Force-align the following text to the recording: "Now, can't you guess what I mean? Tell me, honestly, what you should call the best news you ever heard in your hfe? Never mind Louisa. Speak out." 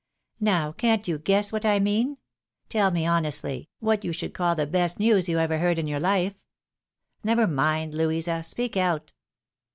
"Now, 0.51 0.71
can't 0.71 1.07
you 1.07 1.19
guess 1.19 1.51
what 1.51 1.63
I 1.63 1.77
mean? 1.77 2.17
Tell 2.69 2.89
me, 2.89 3.05
honestly, 3.05 3.69
what 3.81 4.03
you 4.03 4.11
should 4.11 4.33
call 4.33 4.55
the 4.55 4.65
best 4.65 4.99
news 4.99 5.29
you 5.29 5.37
ever 5.37 5.59
heard 5.59 5.77
in 5.77 5.85
your 5.85 5.99
hfe? 5.99 6.33
Never 7.23 7.45
mind 7.45 7.93
Louisa. 7.93 8.41
Speak 8.41 8.75
out." 8.75 9.13